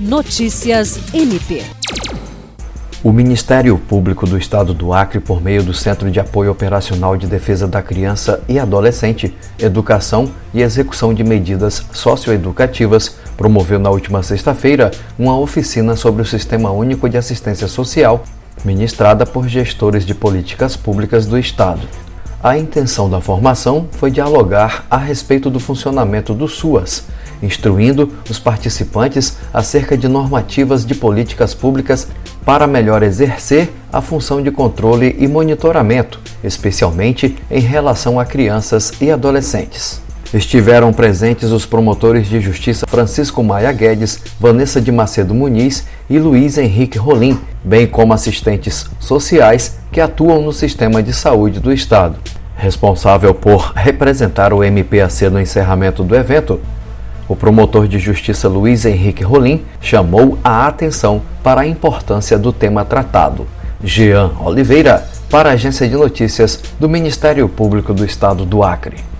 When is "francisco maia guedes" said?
42.86-44.20